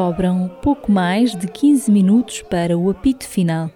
[0.00, 3.70] sobram pouco mais de 15 minutos para o apito final.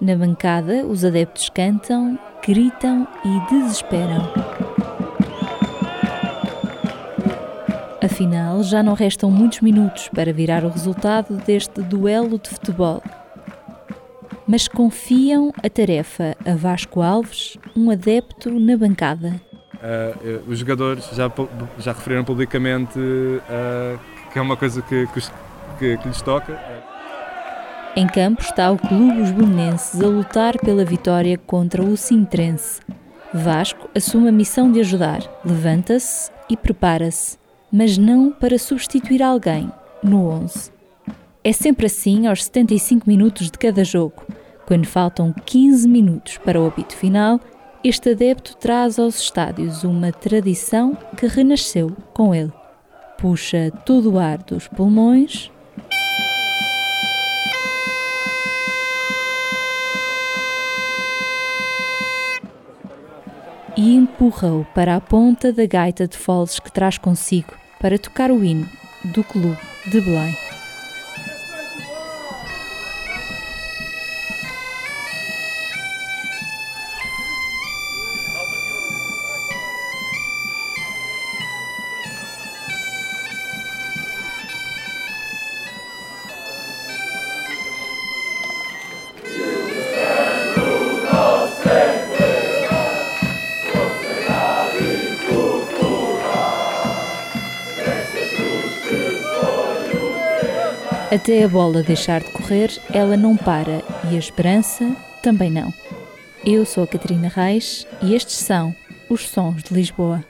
[0.00, 4.28] Na bancada, os adeptos cantam, gritam e desesperam.
[8.02, 13.00] Afinal, já não restam muitos minutos para virar o resultado deste duelo de futebol.
[14.48, 19.40] Mas confiam a tarefa a Vasco Alves, um adepto na bancada.
[19.74, 21.30] Uh, os jogadores já,
[21.78, 23.96] já referiram publicamente uh,
[24.32, 25.20] que é uma coisa que, que,
[25.78, 26.58] que, lhes toca.
[27.96, 32.80] Em campo está o Clube Os Belenenses a lutar pela vitória contra o Sintrense.
[33.32, 37.38] Vasco assume a missão de ajudar, levanta-se e prepara-se,
[37.72, 39.70] mas não para substituir alguém
[40.02, 40.70] no 11.
[41.44, 44.22] É sempre assim aos 75 minutos de cada jogo.
[44.66, 47.40] Quando faltam 15 minutos para o apito final,
[47.82, 52.52] este adepto traz aos estádios uma tradição que renasceu com ele.
[53.16, 55.50] Puxa todo o ar dos pulmões.
[63.80, 68.44] E empurra-o para a ponta da gaita de foles que traz consigo para tocar o
[68.44, 68.68] hino
[69.04, 69.56] do Clube
[69.86, 70.47] de Belém.
[101.10, 105.72] Até a bola deixar de correr, ela não para e a esperança também não.
[106.44, 108.76] Eu sou a Catarina Reis e estes são
[109.08, 110.22] os Sons de Lisboa.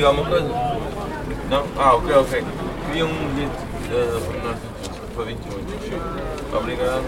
[0.00, 0.48] Diga alguma coisa?
[1.50, 1.66] Não?
[1.76, 2.44] Ah, ok, ok.
[2.86, 4.58] Queria um bilhete uh, para nós
[5.14, 6.56] para 28.
[6.56, 7.04] Obrigado.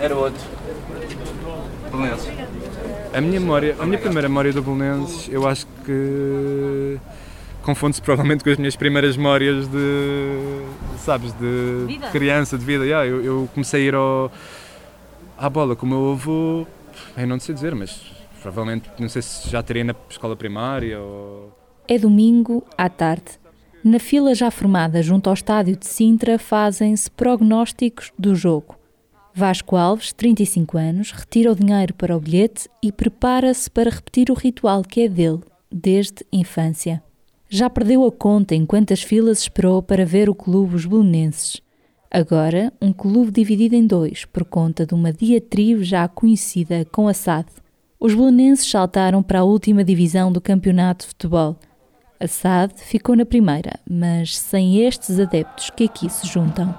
[0.00, 0.42] Era outro.
[1.92, 2.32] Belenenses.
[3.14, 6.98] A minha memória, a minha primeira memória do Belenenses, eu acho que
[7.62, 10.62] confunde-se provavelmente com as minhas primeiras memórias de,
[10.98, 12.08] sabes, de vida.
[12.08, 12.84] criança, de vida.
[12.84, 14.32] Yeah, eu, eu, comecei a ir ao,
[15.38, 16.66] à bola com o meu avô,
[17.16, 21.50] eu não sei dizer, mas Provavelmente, não sei se já teria na escola primária ou...
[21.86, 23.38] É domingo, à tarde.
[23.84, 28.76] Na fila já formada junto ao estádio de Sintra fazem-se prognósticos do jogo.
[29.34, 34.34] Vasco Alves, 35 anos, retira o dinheiro para o bilhete e prepara-se para repetir o
[34.34, 35.40] ritual que é dele,
[35.70, 37.02] desde infância.
[37.50, 41.60] Já perdeu a conta em quantas filas esperou para ver o clube Os Belenenses.
[42.10, 47.12] Agora, um clube dividido em dois por conta de uma diatribe já conhecida com a
[47.12, 47.48] SAD.
[48.00, 51.58] Os belenenses saltaram para a última divisão do campeonato de futebol.
[52.24, 56.74] A ficou na primeira, mas sem estes adeptos que aqui se juntam.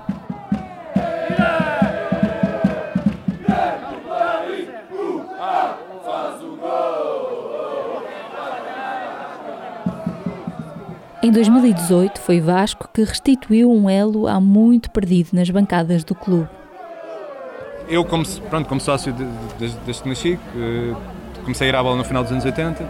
[11.22, 16.50] Em 2018 foi Vasco que restituiu um elo há muito perdido nas bancadas do clube.
[17.88, 19.24] Eu, como, pronto, como sócio de,
[19.60, 20.40] de, desde que nasci,
[21.44, 22.84] comecei a ir à bola no final dos anos 80,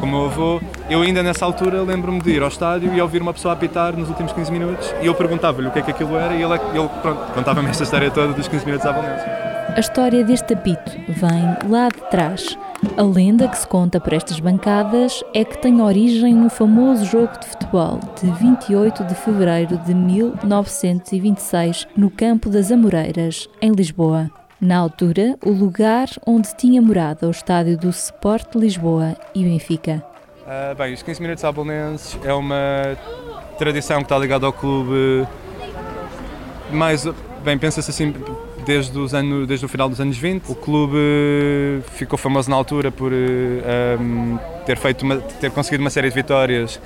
[0.00, 0.60] com o meu avô.
[0.88, 4.08] Eu ainda nessa altura lembro-me de ir ao estádio e ouvir uma pessoa apitar nos
[4.08, 6.88] últimos 15 minutos e eu perguntava-lhe o que é que aquilo era e ele, ele
[7.34, 9.50] contava-me esta história toda dos 15 minutos à Valença.
[9.76, 12.58] A história deste apito vem lá de trás.
[12.96, 17.38] A lenda que se conta por estas bancadas é que tem origem no famoso jogo
[17.38, 24.39] de futebol de 28 de fevereiro de 1926 no Campo das Amoreiras, em Lisboa.
[24.60, 30.04] Na altura, o lugar onde tinha morado o estádio do Sport Lisboa e Benfica.
[30.42, 32.94] Uh, bem, os 15 minutos albelenses é uma
[33.56, 35.26] tradição que está ligada ao clube
[36.70, 37.06] mais,
[37.42, 38.14] bem, pensa-se assim,
[38.66, 40.50] desde, os anos, desde o final dos anos 20.
[40.50, 40.98] O clube
[41.92, 46.78] ficou famoso na altura por um, ter, feito uma, ter conseguido uma série de vitórias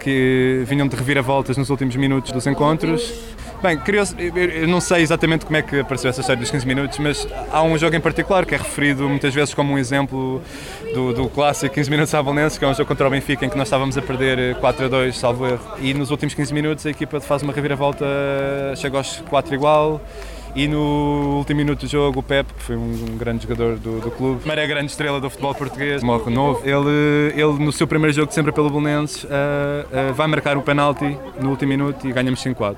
[0.00, 5.44] que vinham de reviravoltas nos últimos minutos dos encontros Bem, curioso, eu não sei exatamente
[5.44, 8.46] como é que apareceu essa história dos 15 minutos, mas há um jogo em particular
[8.46, 10.40] que é referido muitas vezes como um exemplo
[10.94, 13.48] do, do clássico 15 minutos à Valença, que é um jogo contra o Benfica em
[13.48, 15.60] que nós estávamos a perder 4 a 2, salvo erro.
[15.80, 18.06] E nos últimos 15 minutos a equipa faz uma reviravolta,
[18.76, 20.00] chega aos 4 igual
[20.54, 24.10] E no último minuto do jogo, o Pep, que foi um, grande jogador do, do
[24.12, 26.60] clube, primeira grande estrela do futebol português, morre novo.
[26.64, 31.18] Ele, ele no seu primeiro jogo, sempre pelo Belenenses, uh, uh, vai marcar o penalti
[31.40, 32.76] no último minuto e ganhamos 5-4.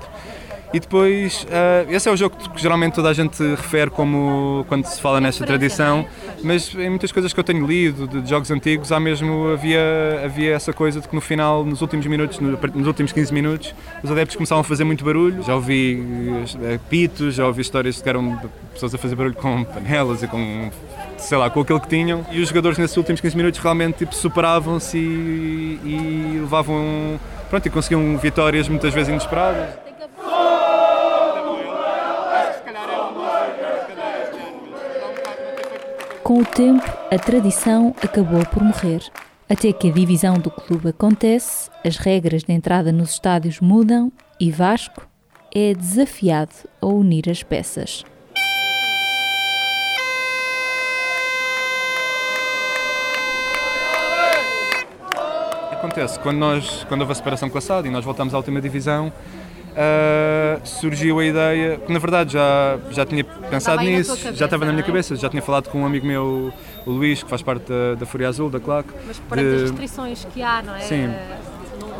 [0.73, 4.85] E depois, uh, esse é o jogo que geralmente toda a gente refere como quando
[4.85, 6.05] se fala nesta tradição,
[6.43, 10.53] mas em muitas coisas que eu tenho lido de jogos antigos, há mesmo, havia, havia
[10.53, 14.37] essa coisa de que no final, nos últimos minutos, nos últimos 15 minutos, os adeptos
[14.37, 15.43] começavam a fazer muito barulho.
[15.43, 16.01] Já ouvi
[16.55, 18.39] uh, pitos, já ouvi histórias de que eram
[18.73, 20.71] pessoas a fazer barulho com panelas e com
[21.17, 22.25] sei lá, com aquilo que tinham.
[22.31, 27.19] E os jogadores nesses últimos 15 minutos realmente tipo, superavam-se e, e levavam,
[27.49, 29.80] pronto, e conseguiam vitórias muitas vezes inesperadas.
[36.31, 39.03] Com o tempo, a tradição acabou por morrer.
[39.49, 44.49] Até que a divisão do clube acontece, as regras de entrada nos estádios mudam e
[44.49, 45.05] Vasco
[45.53, 48.05] é desafiado a unir as peças.
[55.69, 58.61] Acontece, quando, nós, quando houve a separação com a SAD e nós voltamos à última
[58.61, 59.11] divisão,
[59.71, 64.65] uh, surgiu a ideia, que na verdade já, já tinha pensado nisso, cabeça, já estava
[64.65, 64.85] na minha é?
[64.85, 66.53] cabeça, já tinha falado com um amigo meu,
[66.85, 68.87] o Luís, que faz parte da, da Fúria Azul, da CLAC.
[69.07, 69.55] Mas para de...
[69.55, 70.81] as restrições que há, não é?
[70.81, 71.09] Sim.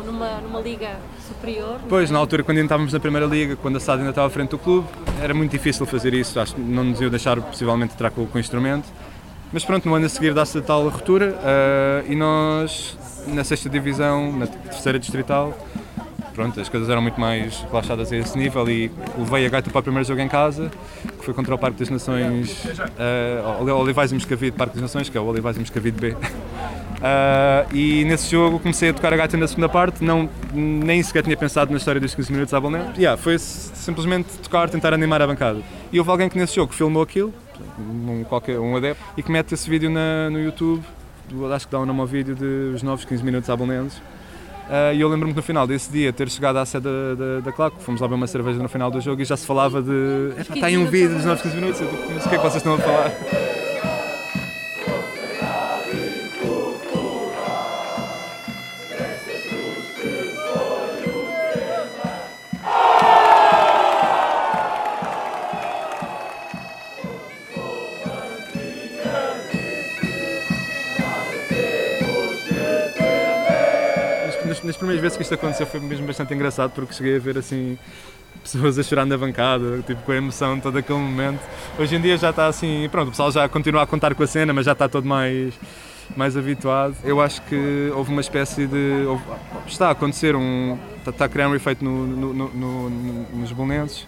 [0.04, 0.96] Numa, numa liga
[1.26, 1.78] superior.
[1.88, 2.12] Pois, é?
[2.12, 4.50] na altura, quando ainda estávamos na primeira liga, quando a SAD ainda estava à frente
[4.50, 4.86] do clube,
[5.20, 8.36] era muito difícil fazer isso, acho que não nos iam deixar possivelmente entrar com, com
[8.36, 8.88] o instrumento.
[9.52, 12.96] Mas pronto, no ano a seguir dá-se a tal ruptura uh, e nós,
[13.26, 15.56] na sexta divisão, na terceira distrital,
[16.34, 19.80] pronto, as coisas eram muito mais relaxadas a esse nível e levei a gaita para
[19.80, 20.70] o primeiro jogo em casa,
[21.18, 25.16] que foi contra o Parque das Nações, uh, Olivais e Moscavide Parque das Nações, que
[25.16, 26.10] é o Olivais e Moscavide B.
[26.12, 26.16] Uh,
[27.74, 31.36] e nesse jogo comecei a tocar a gaita na segunda parte, não, nem sequer tinha
[31.36, 32.98] pensado na história dos 15 minutos à Bolonense.
[32.98, 35.60] Yeah, foi simplesmente tocar, tentar animar a bancada.
[35.92, 37.32] E houve alguém que nesse jogo filmou aquilo,
[37.78, 40.82] um, qualquer, um adepto, e que mete esse vídeo na, no YouTube,
[41.54, 44.00] acho que dá um nome ao vídeo de os novos 15 minutos à Bolonenses
[44.94, 47.52] e eu lembro-me que no final desse dia ter chegado à sede da, da, da
[47.52, 50.32] Claco, fomos lá ver uma cerveja no final do jogo e já se falava de.
[50.38, 52.56] Está aí um vídeo dos 9 15 minutos, eu, mas o que é que vocês
[52.56, 53.51] estão a falar?
[74.92, 77.78] Primeiras vezes que isto aconteceu foi mesmo bastante engraçado porque cheguei a ver assim
[78.42, 81.40] pessoas a chorar na bancada, tipo com a emoção de todo aquele momento.
[81.78, 84.26] Hoje em dia já está assim, pronto, o pessoal já continua a contar com a
[84.26, 85.54] cena, mas já está todo mais
[86.16, 86.96] mais habituado.
[87.04, 89.04] Eu acho que houve uma espécie de.
[89.06, 89.22] Houve,
[89.66, 90.78] está a acontecer um.
[90.98, 92.90] Está, está a criar um efeito no, no, no,
[93.32, 94.06] nos bolonenses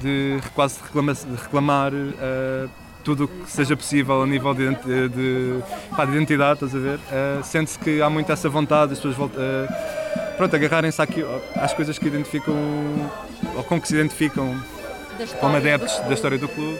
[0.00, 1.92] de quase reclama, de reclamar.
[1.92, 2.68] Uh,
[3.04, 5.62] tudo o que seja possível a nível de, de, de,
[5.96, 6.98] pá, de identidade, estás a ver?
[6.98, 10.07] Uh, Sente-se que há muito essa vontade, as pessoas voltam, uh,
[10.38, 11.02] pronto, agarrarem-se
[11.56, 12.54] às coisas que identificam,
[13.56, 14.54] ou com que se identificam
[15.40, 16.78] como adeptos da história do clube.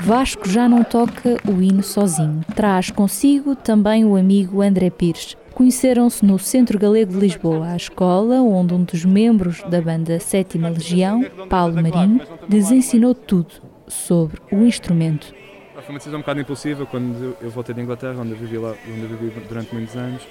[0.00, 2.44] Vasco já não toca o hino sozinho.
[2.54, 5.36] Traz consigo também o amigo André Pires.
[5.62, 10.68] Conheceram-se no Centro Galego de Lisboa, a escola onde um dos membros da banda Sétima
[10.68, 13.54] Legião, Paulo Marinho, lhes ensinou tudo
[13.86, 15.32] sobre o instrumento.
[15.74, 18.74] Foi uma decisão um bocado impulsiva quando eu voltei de Inglaterra, onde eu vivi, lá,
[18.92, 20.22] onde eu vivi durante muitos anos.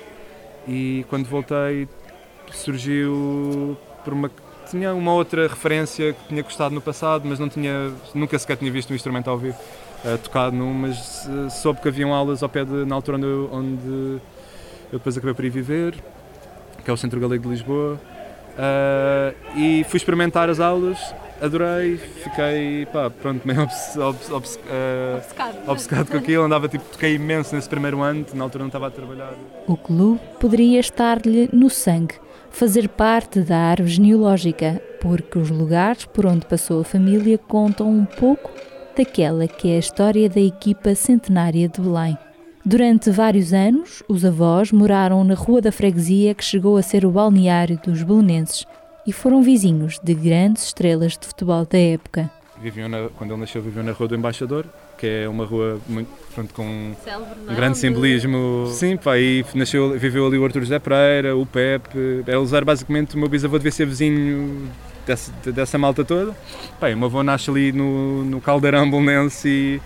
[0.67, 1.87] E quando voltei
[2.51, 4.29] surgiu por uma
[4.69, 8.71] tinha uma outra referência que tinha gostado no passado, mas não tinha, nunca sequer tinha
[8.71, 9.57] visto um instrumento ao vivo
[10.03, 13.25] uh, tocado num, mas uh, soube que haviam aulas ao pé de, na altura onde
[13.25, 14.21] onde
[14.91, 15.95] eu depois acabei por ir viver,
[16.83, 17.99] que é o Centro Galego de Lisboa,
[18.57, 20.99] uh, e fui experimentar as aulas,
[21.41, 24.59] adorei, fiquei, pá, pronto, meio obs, obs, obs,
[25.17, 25.57] obcecado.
[25.67, 28.91] obcecado com aquilo, andava, tipo, toquei imenso nesse primeiro ano, na altura não estava a
[28.91, 29.33] trabalhar.
[29.67, 32.15] O clube poderia estar-lhe no sangue,
[32.49, 38.05] fazer parte da árvore genealógica, porque os lugares por onde passou a família contam um
[38.05, 38.51] pouco
[38.95, 42.17] daquela que é a história da equipa centenária de Belém.
[42.63, 47.11] Durante vários anos, os avós moraram na Rua da Freguesia, que chegou a ser o
[47.11, 48.67] balneário dos belenenses,
[49.05, 52.29] e foram vizinhos de grandes estrelas de futebol da época.
[52.61, 54.65] Viviam na, quando ele nasceu, viviam na Rua do Embaixador,
[54.95, 58.67] que é uma rua muito, pronto, com um grande simbolismo.
[58.69, 62.23] Sim, pá, e nasceu, viveu ali o Artur José Pereira, o Pepe.
[62.27, 64.69] Eram basicamente, o meu bisavô devia ser vizinho
[65.07, 66.35] dessa, dessa malta toda.
[66.79, 69.81] Pá, o meu avô nasce ali no, no Caldeirão Bolonense e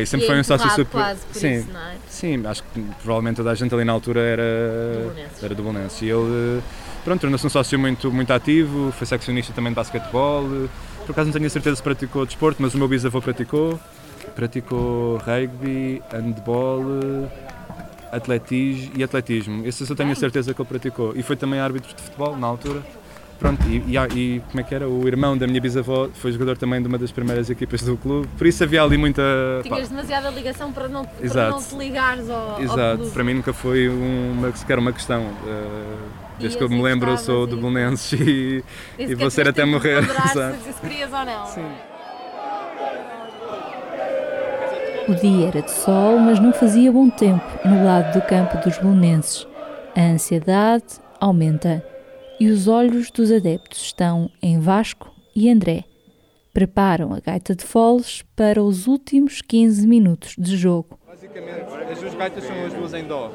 [0.00, 0.86] E sempre E é foi um sócio super.
[0.86, 1.94] quase por sim, isso, não é?
[2.08, 4.42] sim, acho que provavelmente toda a gente ali na altura era
[5.02, 5.42] Bolonenses.
[5.42, 6.02] era do Bolonenses.
[6.02, 6.62] E ele,
[7.04, 10.44] pronto, tornou-se um sócio muito, muito ativo, foi seccionista também de basquetebol.
[11.04, 13.78] Por acaso não tenho a certeza se praticou desporto, mas o meu bisavô praticou.
[14.36, 16.82] Praticou rugby, handball,
[18.12, 19.66] atletismo e atletismo.
[19.66, 21.12] Esses eu tenho a certeza que ele praticou.
[21.16, 22.82] E foi também árbitro de futebol na altura.
[23.42, 23.96] Pronto, e, e,
[24.36, 24.88] e como é que era?
[24.88, 28.28] O irmão da minha bisavó foi jogador também de uma das primeiras equipas do clube.
[28.38, 29.20] Por isso havia ali muita.
[29.68, 31.50] pá, Tinhas demasiada ligação para não, para Exato.
[31.50, 33.12] não te ligares ao, ao Exato, clube.
[33.12, 35.22] para mim nunca foi uma, sequer uma questão.
[35.24, 38.64] Uh, desde que eu me lembro, eu sou gostavas do e- Bolonenses e,
[38.96, 40.04] e sequer vou ser até de morrer.
[40.62, 41.46] se, se querias ou não.
[41.46, 41.66] Sim.
[45.08, 48.78] O dia era de sol, mas não fazia bom tempo no lado do campo dos
[48.78, 49.46] bolonenses.
[49.96, 50.84] A ansiedade
[51.20, 51.84] aumenta
[52.42, 55.84] e os olhos dos adeptos estão em Vasco e André.
[56.52, 60.98] Preparam a gaita de foles para os últimos 15 minutos de jogo.
[61.06, 63.30] Basicamente, as duas gaitas são as duas em dó.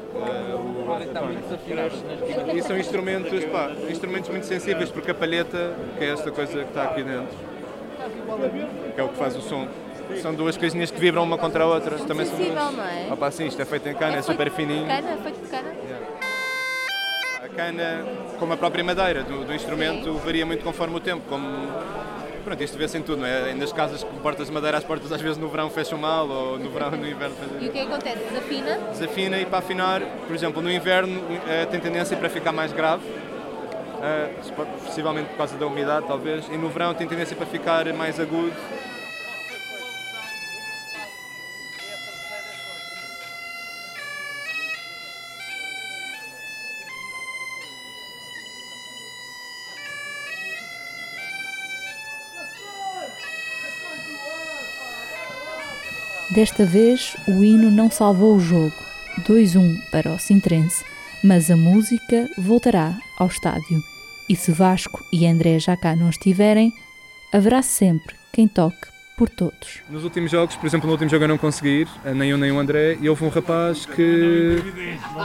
[2.54, 6.68] e são instrumentos, pá, instrumentos muito sensíveis, porque a palheta, que é esta coisa que
[6.68, 7.34] está aqui dentro,
[8.94, 9.66] que é o que faz o som,
[10.20, 11.96] são duas coisinhas que vibram uma contra a outra.
[12.00, 12.54] Também são duas.
[12.54, 13.16] não é?
[13.16, 14.86] Pá, sim, isto é feito em cana, é, feito super fininho.
[14.86, 15.77] Cana, é feito de cana.
[17.58, 18.04] Cana,
[18.38, 21.24] como a própria madeira do, do instrumento, varia muito conforme o tempo.
[21.28, 21.44] Como,
[22.44, 23.52] pronto, isto vê-se em tudo, não é?
[23.52, 26.56] Nas casas com portas de madeira, as portas às vezes no verão fecham mal, ou
[26.56, 28.24] no verão no inverno fecham E o que é que acontece?
[28.30, 28.78] Desafina?
[28.92, 33.02] desafina e para afinar, por exemplo, no inverno eh, tem tendência para ficar mais grave,
[34.04, 34.30] eh,
[34.84, 38.54] possivelmente por causa da umidade talvez, e no verão tem tendência para ficar mais agudo.
[56.30, 58.72] Desta vez, o hino não salvou o jogo,
[59.26, 60.84] 2-1 para o Sintrense,
[61.24, 63.82] mas a música voltará ao estádio.
[64.28, 66.72] E se Vasco e André já cá não estiverem,
[67.32, 68.76] haverá sempre quem toque
[69.16, 69.80] por todos.
[69.88, 72.36] Nos últimos jogos, por exemplo, no último jogo eu não consegui ir, eh, nem eu
[72.38, 74.62] nem o André, e houve um rapaz que,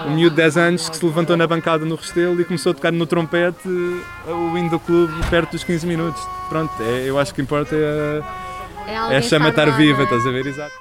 [0.07, 2.75] um miúdo de 10 anos, que se levantou na bancada no Restelo e começou a
[2.75, 6.25] tocar no trompete eh, o hino do clube perto dos 15 minutos.
[6.50, 8.24] Pronto, é- eu acho que importa é,
[8.88, 10.05] É, a- alguém é a chama estar viva, é?
[10.05, 10.45] estás a ver?
[10.48, 10.74] Exato.